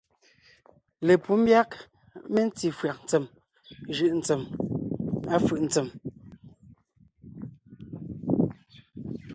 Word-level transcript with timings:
Lepǔ 1.07 1.31
ḿbyág 1.39 1.69
mentí 2.33 2.67
fÿàg 2.79 2.97
ntsèm 3.03 3.25
jʉ̀’ 3.95 4.11
ntsѐm, 4.19 4.41
à 5.33 5.35
fʉ̀’ 5.45 5.61
ntsém. 5.67 5.87